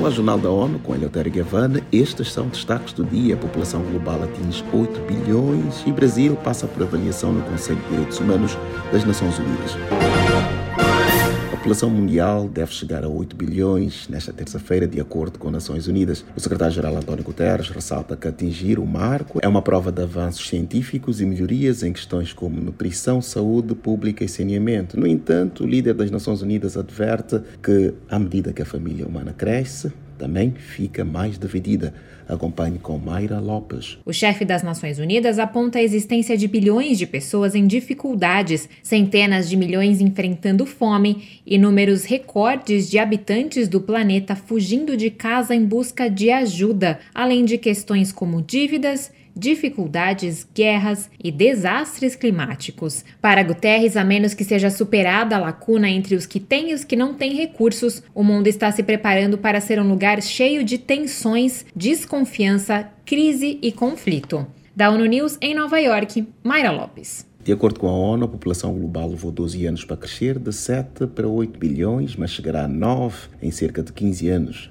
conforme 0.00 0.08
o 0.08 0.10
Jornal 0.10 0.38
da 0.38 0.50
ONU, 0.50 0.78
com 0.78 0.94
Eleutério 0.94 1.30
Gavanna, 1.30 1.82
estes 1.92 2.32
são 2.32 2.48
destaques 2.48 2.92
do 2.92 3.04
dia. 3.04 3.34
A 3.34 3.36
população 3.36 3.82
global 3.82 4.22
atinge 4.22 4.64
8 4.72 5.00
bilhões 5.00 5.82
e 5.86 5.92
Brasil 5.92 6.36
passa 6.36 6.66
por 6.66 6.82
avaliação 6.82 7.32
no 7.32 7.42
Conselho 7.42 7.80
de 7.82 7.88
Direitos 7.90 8.18
Humanos 8.18 8.56
das 8.92 9.04
Nações 9.04 9.38
Unidas 9.38 10.59
população 11.70 11.88
mundial 11.88 12.48
deve 12.48 12.72
chegar 12.72 13.04
a 13.04 13.08
8 13.08 13.36
bilhões 13.36 14.08
nesta 14.08 14.32
terça-feira, 14.32 14.88
de 14.88 15.00
acordo 15.00 15.38
com 15.38 15.52
Nações 15.52 15.86
Unidas. 15.86 16.24
O 16.34 16.40
secretário-geral 16.40 16.96
António 16.96 17.22
Guterres 17.22 17.68
ressalta 17.68 18.16
que 18.16 18.26
atingir 18.26 18.76
o 18.80 18.84
marco 18.84 19.38
é 19.40 19.46
uma 19.46 19.62
prova 19.62 19.92
de 19.92 20.02
avanços 20.02 20.48
científicos 20.48 21.20
e 21.20 21.24
melhorias 21.24 21.84
em 21.84 21.92
questões 21.92 22.32
como 22.32 22.60
nutrição, 22.60 23.22
saúde 23.22 23.76
pública 23.76 24.24
e 24.24 24.28
saneamento. 24.28 24.98
No 24.98 25.06
entanto, 25.06 25.62
o 25.62 25.66
líder 25.66 25.94
das 25.94 26.10
Nações 26.10 26.42
Unidas 26.42 26.76
adverte 26.76 27.40
que, 27.62 27.94
à 28.08 28.18
medida 28.18 28.52
que 28.52 28.62
a 28.62 28.66
família 28.66 29.06
humana 29.06 29.32
cresce, 29.32 29.92
também 30.20 30.52
fica 30.52 31.02
mais 31.02 31.38
dividida. 31.38 31.94
Acompanhe 32.28 32.78
com 32.78 32.98
Mayra 32.98 33.40
Lopes. 33.40 33.96
O 34.04 34.12
chefe 34.12 34.44
das 34.44 34.62
Nações 34.62 34.98
Unidas 34.98 35.38
aponta 35.38 35.78
a 35.78 35.82
existência 35.82 36.36
de 36.36 36.46
bilhões 36.46 36.98
de 36.98 37.06
pessoas 37.06 37.54
em 37.54 37.66
dificuldades, 37.66 38.68
centenas 38.82 39.48
de 39.48 39.56
milhões 39.56 39.98
enfrentando 39.98 40.66
fome 40.66 41.40
e 41.46 41.56
números 41.56 42.04
recordes 42.04 42.90
de 42.90 42.98
habitantes 42.98 43.66
do 43.66 43.80
planeta 43.80 44.36
fugindo 44.36 44.94
de 44.94 45.10
casa 45.10 45.54
em 45.54 45.64
busca 45.64 46.08
de 46.10 46.30
ajuda, 46.30 47.00
além 47.14 47.44
de 47.44 47.56
questões 47.56 48.12
como 48.12 48.42
dívidas 48.42 49.10
dificuldades, 49.40 50.46
guerras 50.54 51.10
e 51.18 51.32
desastres 51.32 52.14
climáticos. 52.14 53.02
Para 53.22 53.42
Guterres, 53.42 53.96
a 53.96 54.04
menos 54.04 54.34
que 54.34 54.44
seja 54.44 54.68
superada 54.68 55.34
a 55.34 55.38
lacuna 55.38 55.88
entre 55.88 56.14
os 56.14 56.26
que 56.26 56.38
têm 56.38 56.70
e 56.70 56.74
os 56.74 56.84
que 56.84 56.94
não 56.94 57.14
têm 57.14 57.34
recursos, 57.34 58.02
o 58.14 58.22
mundo 58.22 58.46
está 58.46 58.70
se 58.70 58.82
preparando 58.82 59.38
para 59.38 59.60
ser 59.60 59.80
um 59.80 59.88
lugar 59.88 60.20
cheio 60.22 60.62
de 60.62 60.76
tensões, 60.76 61.64
desconfiança, 61.74 62.90
crise 63.06 63.58
e 63.62 63.72
conflito. 63.72 64.46
Da 64.76 64.90
ONU 64.90 65.06
News 65.06 65.38
em 65.40 65.54
Nova 65.54 65.80
York, 65.80 66.28
Mayra 66.44 66.70
Lopes. 66.70 67.26
De 67.42 67.52
acordo 67.52 67.80
com 67.80 67.88
a 67.88 67.92
ONU, 67.92 68.26
a 68.26 68.28
população 68.28 68.74
global 68.74 69.08
levou 69.08 69.32
12 69.32 69.64
anos 69.64 69.84
para 69.84 69.96
crescer 69.96 70.38
de 70.38 70.52
7 70.52 71.06
para 71.06 71.26
8 71.26 71.58
bilhões, 71.58 72.14
mas 72.14 72.30
chegará 72.30 72.64
a 72.64 72.68
9 72.68 73.28
em 73.40 73.50
cerca 73.50 73.82
de 73.82 73.92
15 73.92 74.28
anos. 74.28 74.70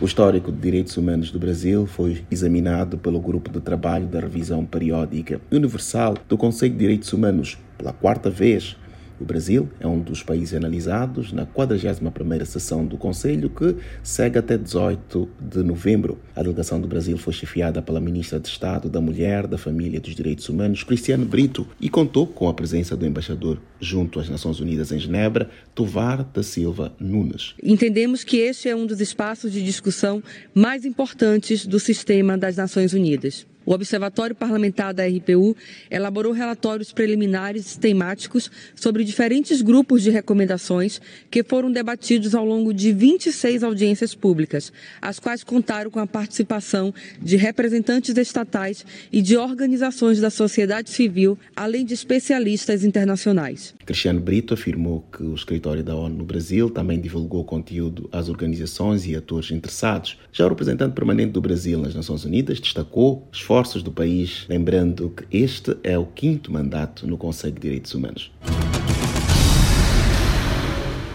O 0.00 0.04
histórico 0.04 0.52
de 0.52 0.60
direitos 0.60 0.96
humanos 0.96 1.32
do 1.32 1.40
Brasil 1.40 1.84
foi 1.84 2.22
examinado 2.30 2.96
pelo 2.96 3.18
Grupo 3.18 3.50
de 3.50 3.60
Trabalho 3.60 4.06
da 4.06 4.20
Revisão 4.20 4.64
Periódica 4.64 5.40
Universal 5.50 6.14
do 6.28 6.38
Conselho 6.38 6.72
de 6.72 6.78
Direitos 6.78 7.12
Humanos 7.12 7.58
pela 7.76 7.92
quarta 7.92 8.30
vez 8.30 8.76
o 9.20 9.24
Brasil 9.24 9.68
é 9.80 9.86
um 9.86 9.98
dos 9.98 10.22
países 10.22 10.54
analisados 10.54 11.32
na 11.32 11.44
41ª 11.46 12.44
sessão 12.44 12.86
do 12.86 12.96
Conselho, 12.96 13.50
que 13.50 13.76
segue 14.02 14.38
até 14.38 14.56
18 14.56 15.28
de 15.40 15.62
novembro. 15.62 16.18
A 16.34 16.42
delegação 16.42 16.80
do 16.80 16.86
Brasil 16.86 17.18
foi 17.18 17.32
chefiada 17.32 17.82
pela 17.82 18.00
ministra 18.00 18.38
de 18.38 18.48
Estado 18.48 18.88
da 18.88 19.00
Mulher, 19.00 19.46
da 19.46 19.58
Família 19.58 19.96
e 19.96 20.00
dos 20.00 20.14
Direitos 20.14 20.48
Humanos, 20.48 20.84
Cristiano 20.84 21.24
Brito, 21.24 21.66
e 21.80 21.88
contou 21.88 22.26
com 22.26 22.48
a 22.48 22.54
presença 22.54 22.96
do 22.96 23.06
embaixador 23.06 23.58
junto 23.80 24.20
às 24.20 24.28
Nações 24.28 24.60
Unidas 24.60 24.92
em 24.92 24.98
Genebra, 24.98 25.50
Tovar 25.74 26.24
da 26.24 26.42
Silva 26.42 26.92
Nunes. 26.98 27.54
Entendemos 27.62 28.24
que 28.24 28.38
este 28.38 28.68
é 28.68 28.76
um 28.76 28.86
dos 28.86 29.00
espaços 29.00 29.52
de 29.52 29.62
discussão 29.62 30.22
mais 30.54 30.84
importantes 30.84 31.66
do 31.66 31.78
sistema 31.78 32.36
das 32.36 32.56
Nações 32.56 32.92
Unidas. 32.92 33.46
O 33.68 33.74
Observatório 33.74 34.34
Parlamentar 34.34 34.94
da 34.94 35.06
RPU 35.06 35.54
elaborou 35.90 36.32
relatórios 36.32 36.90
preliminares 36.90 37.76
temáticos 37.76 38.50
sobre 38.74 39.04
diferentes 39.04 39.60
grupos 39.60 40.02
de 40.02 40.08
recomendações 40.08 41.02
que 41.30 41.44
foram 41.44 41.70
debatidos 41.70 42.34
ao 42.34 42.46
longo 42.46 42.72
de 42.72 42.94
26 42.94 43.62
audiências 43.62 44.14
públicas, 44.14 44.72
as 45.02 45.18
quais 45.18 45.44
contaram 45.44 45.90
com 45.90 46.00
a 46.00 46.06
participação 46.06 46.94
de 47.20 47.36
representantes 47.36 48.16
estatais 48.16 48.86
e 49.12 49.20
de 49.20 49.36
organizações 49.36 50.18
da 50.18 50.30
sociedade 50.30 50.88
civil, 50.88 51.38
além 51.54 51.84
de 51.84 51.92
especialistas 51.92 52.84
internacionais. 52.84 53.74
Cristiano 53.84 54.18
Brito 54.18 54.54
afirmou 54.54 55.04
que 55.12 55.22
o 55.22 55.34
escritório 55.34 55.84
da 55.84 55.94
ONU 55.94 56.16
no 56.16 56.24
Brasil 56.24 56.70
também 56.70 56.98
divulgou 56.98 57.44
conteúdo 57.44 58.08
às 58.10 58.30
organizações 58.30 59.06
e 59.06 59.14
atores 59.14 59.50
interessados. 59.50 60.16
Já 60.32 60.46
o 60.46 60.48
representante 60.48 60.94
permanente 60.94 61.32
do 61.32 61.40
Brasil 61.42 61.78
nas 61.78 61.94
Nações 61.94 62.24
Unidas 62.24 62.60
destacou 62.60 63.28
esforços 63.30 63.57
esforços 63.58 63.82
do 63.82 63.90
país, 63.90 64.46
lembrando 64.48 65.10
que 65.10 65.36
este 65.36 65.76
é 65.82 65.98
o 65.98 66.06
quinto 66.06 66.52
mandato 66.52 67.08
no 67.08 67.18
Conselho 67.18 67.54
de 67.54 67.60
Direitos 67.60 67.92
Humanos. 67.92 68.30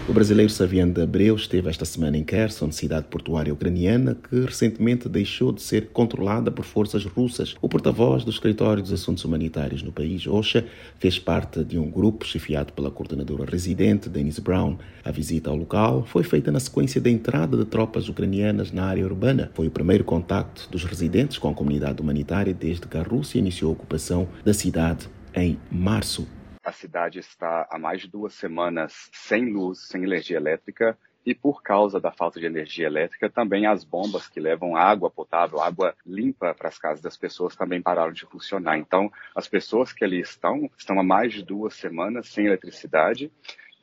O 0.06 0.12
brasileiro 0.12 0.52
Saviano 0.52 0.92
de 0.92 1.00
Abreu 1.00 1.34
esteve 1.34 1.70
esta 1.70 1.86
semana 1.86 2.18
em 2.18 2.22
Kherson, 2.22 2.70
cidade 2.70 3.06
portuária 3.06 3.50
ucraniana, 3.50 4.14
que 4.14 4.38
recentemente 4.40 5.08
deixou 5.08 5.50
de 5.50 5.62
ser 5.62 5.88
controlada 5.94 6.50
por 6.50 6.62
forças 6.62 7.06
russas. 7.06 7.56
O 7.62 7.70
porta-voz 7.70 8.22
do 8.22 8.30
Escritório 8.30 8.82
dos 8.82 8.92
Assuntos 8.92 9.24
Humanitários 9.24 9.82
no 9.82 9.90
país, 9.90 10.26
OSHA, 10.26 10.66
fez 10.98 11.18
parte 11.18 11.64
de 11.64 11.78
um 11.78 11.90
grupo 11.90 12.26
chefiado 12.26 12.74
pela 12.74 12.90
coordenadora 12.90 13.50
residente, 13.50 14.10
Denise 14.10 14.42
Brown. 14.42 14.76
A 15.02 15.10
visita 15.10 15.48
ao 15.48 15.56
local 15.56 16.04
foi 16.04 16.22
feita 16.22 16.52
na 16.52 16.60
sequência 16.60 17.00
da 17.00 17.08
entrada 17.08 17.56
de 17.56 17.64
tropas 17.64 18.06
ucranianas 18.06 18.70
na 18.70 18.84
área 18.84 19.06
urbana. 19.06 19.50
Foi 19.54 19.68
o 19.68 19.70
primeiro 19.70 20.04
contacto 20.04 20.68
dos 20.70 20.84
residentes 20.84 21.38
com 21.38 21.48
a 21.48 21.54
comunidade 21.54 22.02
humanitária 22.02 22.52
desde 22.52 22.86
que 22.86 22.98
a 22.98 23.02
Rússia 23.02 23.38
iniciou 23.38 23.70
a 23.70 23.72
ocupação 23.72 24.28
da 24.44 24.52
cidade 24.52 25.08
em 25.34 25.58
março 25.72 26.28
cidade 26.74 27.18
está 27.18 27.66
há 27.70 27.78
mais 27.78 28.02
de 28.02 28.08
duas 28.08 28.34
semanas 28.34 29.08
sem 29.12 29.50
luz, 29.50 29.88
sem 29.88 30.02
energia 30.02 30.36
elétrica, 30.36 30.98
e 31.26 31.34
por 31.34 31.62
causa 31.62 31.98
da 31.98 32.12
falta 32.12 32.38
de 32.38 32.44
energia 32.44 32.86
elétrica, 32.86 33.30
também 33.30 33.66
as 33.66 33.82
bombas 33.82 34.28
que 34.28 34.38
levam 34.38 34.76
água 34.76 35.10
potável, 35.10 35.60
água 35.60 35.94
limpa 36.04 36.54
para 36.54 36.68
as 36.68 36.78
casas 36.78 37.00
das 37.00 37.16
pessoas 37.16 37.56
também 37.56 37.80
pararam 37.80 38.12
de 38.12 38.26
funcionar. 38.26 38.76
Então, 38.76 39.10
as 39.34 39.48
pessoas 39.48 39.92
que 39.92 40.04
ali 40.04 40.20
estão, 40.20 40.70
estão 40.76 41.00
há 41.00 41.02
mais 41.02 41.32
de 41.32 41.42
duas 41.42 41.74
semanas 41.74 42.28
sem 42.28 42.46
eletricidade 42.46 43.32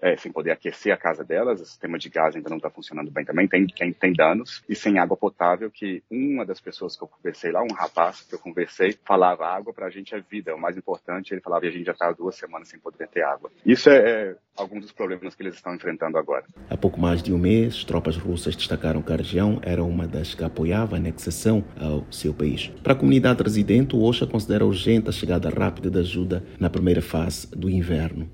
é, 0.01 0.17
sem 0.17 0.31
poder 0.31 0.51
aquecer 0.51 0.93
a 0.93 0.97
casa 0.97 1.23
delas, 1.23 1.61
o 1.61 1.65
sistema 1.65 1.97
de 1.97 2.09
gás 2.09 2.35
ainda 2.35 2.49
não 2.49 2.57
está 2.57 2.69
funcionando 2.69 3.11
bem 3.11 3.23
também, 3.23 3.47
tem, 3.47 3.67
tem, 3.67 3.93
tem 3.93 4.13
danos, 4.13 4.63
e 4.67 4.75
sem 4.75 4.97
água 4.97 5.15
potável, 5.15 5.69
que 5.69 6.03
uma 6.09 6.45
das 6.45 6.59
pessoas 6.59 6.97
que 6.97 7.03
eu 7.03 7.07
conversei 7.07 7.51
lá, 7.51 7.61
um 7.61 7.73
rapaz 7.73 8.21
que 8.21 8.35
eu 8.35 8.39
conversei, 8.39 8.97
falava, 9.05 9.45
água 9.45 9.73
para 9.73 9.85
a 9.85 9.89
gente 9.89 10.15
é 10.15 10.19
vida, 10.19 10.51
é 10.51 10.53
o 10.53 10.59
mais 10.59 10.75
importante, 10.75 11.33
ele 11.33 11.41
falava, 11.41 11.65
e 11.65 11.69
a 11.69 11.71
gente 11.71 11.85
já 11.85 11.91
está 11.91 12.11
duas 12.11 12.35
semanas 12.35 12.67
sem 12.67 12.79
poder 12.79 13.07
ter 13.07 13.23
água. 13.23 13.51
Isso 13.65 13.89
é, 13.89 13.97
é 13.97 14.35
alguns 14.57 14.81
dos 14.81 14.91
problemas 14.91 15.35
que 15.35 15.43
eles 15.43 15.55
estão 15.55 15.75
enfrentando 15.75 16.17
agora. 16.17 16.45
Há 16.69 16.77
pouco 16.77 16.99
mais 16.99 17.21
de 17.21 17.33
um 17.33 17.37
mês, 17.37 17.83
tropas 17.83 18.17
russas 18.17 18.55
destacaram 18.55 19.01
que 19.01 19.13
a 19.13 19.15
região 19.15 19.59
era 19.61 19.83
uma 19.83 20.07
das 20.07 20.33
que 20.33 20.43
apoiava 20.43 20.95
a 20.95 20.99
anexação 20.99 21.63
ao 21.79 22.05
seu 22.11 22.33
país. 22.33 22.69
Para 22.83 22.93
a 22.93 22.95
comunidade 22.95 23.43
residente, 23.43 23.95
o 23.95 24.03
OSHA 24.03 24.27
considera 24.27 24.65
urgente 24.65 25.09
a 25.09 25.11
chegada 25.11 25.49
rápida 25.49 25.89
de 25.89 25.99
ajuda 25.99 26.43
na 26.59 26.69
primeira 26.69 27.01
fase 27.01 27.47
do 27.55 27.69
inverno. 27.69 28.29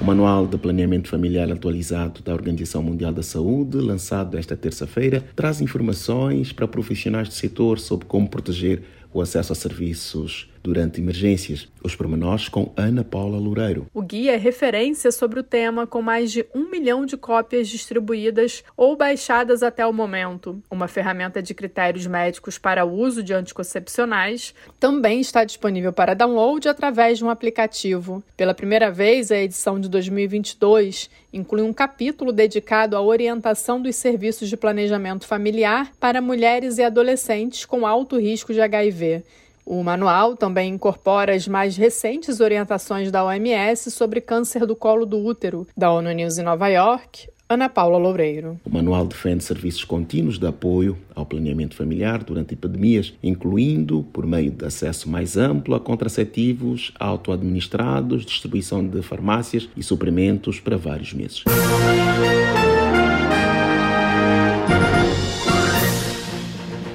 O 0.00 0.04
Manual 0.04 0.46
de 0.46 0.56
Planeamento 0.56 1.10
Familiar 1.10 1.52
Atualizado 1.52 2.22
da 2.22 2.32
Organização 2.32 2.82
Mundial 2.82 3.12
da 3.12 3.22
Saúde, 3.22 3.76
lançado 3.76 4.38
esta 4.38 4.56
terça-feira, 4.56 5.22
traz 5.36 5.60
informações 5.60 6.54
para 6.54 6.66
profissionais 6.66 7.28
do 7.28 7.34
setor 7.34 7.78
sobre 7.78 8.06
como 8.06 8.26
proteger 8.26 8.82
o 9.12 9.20
acesso 9.20 9.52
a 9.52 9.54
serviços 9.54 10.48
durante 10.62 11.00
emergências. 11.00 11.68
Os 11.82 11.96
pormenores 11.96 12.48
com 12.48 12.72
Ana 12.76 13.02
Paula 13.02 13.38
Loureiro. 13.38 13.86
O 13.94 14.02
guia 14.02 14.32
é 14.32 14.36
referência 14.36 15.10
sobre 15.10 15.40
o 15.40 15.42
tema 15.42 15.86
com 15.86 16.02
mais 16.02 16.30
de 16.30 16.44
um 16.54 16.70
milhão 16.70 17.06
de 17.06 17.16
cópias 17.16 17.68
distribuídas 17.68 18.62
ou 18.76 18.96
baixadas 18.96 19.62
até 19.62 19.86
o 19.86 19.92
momento. 19.92 20.62
Uma 20.70 20.88
ferramenta 20.88 21.42
de 21.42 21.54
critérios 21.54 22.06
médicos 22.06 22.58
para 22.58 22.84
o 22.84 22.92
uso 22.92 23.22
de 23.22 23.32
anticoncepcionais 23.32 24.54
também 24.78 25.20
está 25.20 25.44
disponível 25.44 25.92
para 25.92 26.14
download 26.14 26.68
através 26.68 27.18
de 27.18 27.24
um 27.24 27.30
aplicativo. 27.30 28.22
Pela 28.36 28.54
primeira 28.54 28.90
vez, 28.90 29.30
a 29.30 29.38
edição 29.38 29.80
de 29.80 29.88
2022 29.88 31.08
inclui 31.32 31.62
um 31.62 31.72
capítulo 31.72 32.32
dedicado 32.32 32.96
à 32.96 33.00
orientação 33.00 33.80
dos 33.80 33.96
serviços 33.96 34.48
de 34.48 34.56
planejamento 34.56 35.26
familiar 35.26 35.92
para 35.98 36.20
mulheres 36.20 36.78
e 36.78 36.82
adolescentes 36.82 37.64
com 37.64 37.86
alto 37.86 38.18
risco 38.18 38.52
de 38.52 38.60
HIV. 38.60 39.22
O 39.72 39.84
manual 39.84 40.34
também 40.34 40.74
incorpora 40.74 41.32
as 41.32 41.46
mais 41.46 41.76
recentes 41.76 42.40
orientações 42.40 43.08
da 43.12 43.24
OMS 43.24 43.88
sobre 43.92 44.20
câncer 44.20 44.66
do 44.66 44.74
colo 44.74 45.06
do 45.06 45.24
útero, 45.24 45.64
da 45.76 45.92
ONU 45.92 46.10
News 46.10 46.38
em 46.38 46.42
Nova 46.42 46.66
York, 46.66 47.28
Ana 47.48 47.68
Paula 47.68 47.96
Loureiro. 47.96 48.58
O 48.64 48.68
manual 48.68 49.06
defende 49.06 49.44
serviços 49.44 49.84
contínuos 49.84 50.40
de 50.40 50.46
apoio 50.48 50.98
ao 51.14 51.24
planeamento 51.24 51.76
familiar 51.76 52.24
durante 52.24 52.54
epidemias, 52.54 53.14
incluindo, 53.22 54.04
por 54.12 54.26
meio 54.26 54.50
de 54.50 54.64
acesso 54.64 55.08
mais 55.08 55.36
amplo 55.36 55.76
a 55.76 55.78
contraceptivos 55.78 56.90
auto-administrados, 56.98 58.24
distribuição 58.24 58.84
de 58.84 59.00
farmácias 59.02 59.68
e 59.76 59.84
suprimentos 59.84 60.58
para 60.58 60.76
vários 60.76 61.12
meses. 61.12 61.44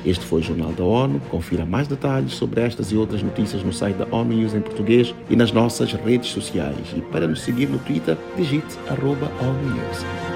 Este 0.05 0.23
foi 0.23 0.41
o 0.41 0.43
Jornal 0.43 0.71
da 0.71 0.83
ONU. 0.83 1.19
Confira 1.31 1.65
mais 1.65 1.87
detalhes 1.87 2.33
sobre 2.33 2.61
estas 2.61 2.91
e 2.91 2.95
outras 2.95 3.23
notícias 3.23 3.63
no 3.63 3.73
site 3.73 3.95
da 3.95 4.07
ONU 4.15 4.33
News 4.33 4.53
em 4.53 4.61
português 4.61 5.15
e 5.29 5.35
nas 5.35 5.51
nossas 5.51 5.91
redes 5.93 6.29
sociais. 6.29 6.93
E 6.95 7.01
para 7.01 7.27
nos 7.27 7.41
seguir 7.41 7.67
no 7.67 7.79
Twitter, 7.79 8.17
digite 8.37 8.77
arroba 8.89 9.31
ONU 9.41 9.73
News. 9.73 10.34